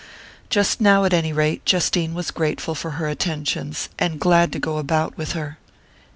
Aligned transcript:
Just 0.49 0.81
now, 0.81 1.03
at 1.03 1.13
any 1.13 1.31
rate, 1.31 1.63
Justine 1.63 2.15
was 2.15 2.31
grateful 2.31 2.73
for 2.73 2.89
her 2.97 3.07
attentions, 3.07 3.87
and 3.99 4.19
glad 4.19 4.51
to 4.53 4.57
go 4.57 4.79
about 4.79 5.15
with 5.15 5.33
her. 5.33 5.59